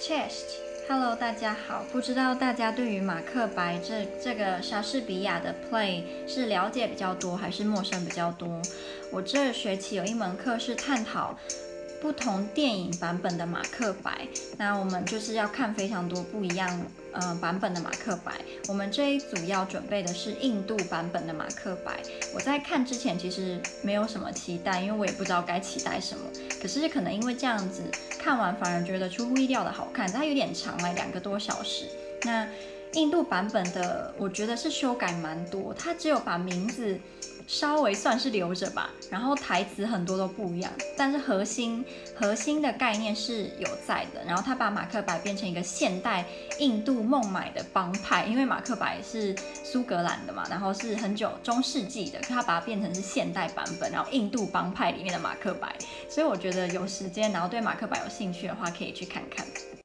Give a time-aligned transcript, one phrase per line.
[0.00, 1.84] Chest，Hello，大家好。
[1.90, 8.62] 不知道大家对于马克白这这个莎士比亚的 play 是了解比较多，还是陌生比较多？
[9.10, 11.36] 我这学期有一门课是探讨。
[12.00, 14.26] 不同电影版本的马克白，
[14.56, 16.80] 那我们就是要看非常多不一样
[17.12, 18.32] 呃版本的马克白。
[18.68, 22.00] 我们这一组要准备的是印度版本的马克白。
[22.34, 26.24] 我在看之前其实没有什么期待，因为我也不知道该期待什么。
[26.62, 27.82] 可是可能因为这样子
[28.18, 30.10] 看完，反而觉得出乎意料的好看。
[30.10, 31.86] 它有点长了，两个多小时。
[32.22, 32.46] 那
[32.92, 36.98] 印度版本的，我觉得是修改蛮多，它只有把名字。
[37.46, 41.82] 稍微算是留着吧，然后台词很多都不一样，但是核心
[42.14, 44.22] 核心的概念是有在的。
[44.26, 46.26] 然后他把马克白变成一个现代
[46.58, 55.74] 印度孟买的帮派，因为马克白是苏格兰的嘛，然后是很久中世纪的，他把它变成是现代版本，然后印度帮派里面的马克白。
[56.06, 59.46] 所以我觉得有时间，然后对马克白有兴趣的话，可以去看看。